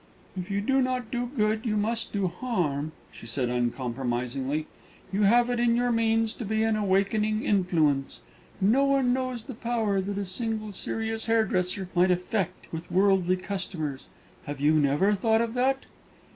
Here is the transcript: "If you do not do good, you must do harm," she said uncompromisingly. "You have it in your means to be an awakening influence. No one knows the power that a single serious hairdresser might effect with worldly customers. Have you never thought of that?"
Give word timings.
"If 0.35 0.49
you 0.49 0.61
do 0.61 0.81
not 0.81 1.11
do 1.11 1.27
good, 1.27 1.63
you 1.63 1.77
must 1.77 2.11
do 2.11 2.27
harm," 2.27 2.91
she 3.11 3.27
said 3.27 3.49
uncompromisingly. 3.49 4.65
"You 5.13 5.25
have 5.25 5.51
it 5.51 5.59
in 5.59 5.75
your 5.75 5.91
means 5.91 6.33
to 6.33 6.43
be 6.43 6.63
an 6.63 6.75
awakening 6.75 7.43
influence. 7.43 8.21
No 8.59 8.83
one 8.83 9.13
knows 9.13 9.43
the 9.43 9.53
power 9.53 10.01
that 10.01 10.17
a 10.17 10.25
single 10.25 10.71
serious 10.71 11.27
hairdresser 11.27 11.87
might 11.93 12.09
effect 12.09 12.73
with 12.73 12.91
worldly 12.91 13.37
customers. 13.37 14.07
Have 14.45 14.59
you 14.59 14.73
never 14.79 15.13
thought 15.13 15.39
of 15.39 15.53
that?" 15.53 15.85